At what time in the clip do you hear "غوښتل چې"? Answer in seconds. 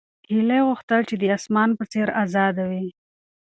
0.67-1.15